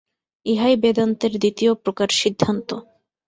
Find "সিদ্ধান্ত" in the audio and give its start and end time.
2.13-2.69